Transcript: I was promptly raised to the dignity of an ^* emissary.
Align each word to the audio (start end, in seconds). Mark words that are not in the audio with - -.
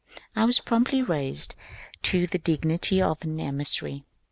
I 0.35 0.45
was 0.45 0.59
promptly 0.59 1.03
raised 1.03 1.53
to 2.01 2.25
the 2.25 2.39
dignity 2.39 2.99
of 3.03 3.21
an 3.21 3.37
^* 3.37 3.39
emissary. 3.39 4.03